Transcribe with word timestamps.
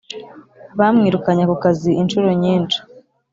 Bamwirukanye 0.77 1.43
ku 1.49 1.55
kazi 1.63 1.89
inshuro 2.01 2.27
nyinshi 2.41 2.79